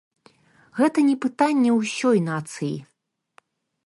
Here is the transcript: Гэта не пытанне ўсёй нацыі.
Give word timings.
Гэта 0.79 1.03
не 1.09 1.13
пытанне 1.25 1.71
ўсёй 1.75 2.17
нацыі. 2.31 2.73